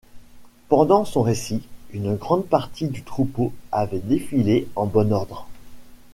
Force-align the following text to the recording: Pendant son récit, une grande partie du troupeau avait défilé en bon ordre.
Pendant 0.67 1.05
son 1.05 1.21
récit, 1.21 1.61
une 1.93 2.15
grande 2.15 2.47
partie 2.47 2.87
du 2.87 3.03
troupeau 3.03 3.53
avait 3.71 3.99
défilé 3.99 4.67
en 4.75 4.87
bon 4.87 5.13
ordre. 5.13 5.47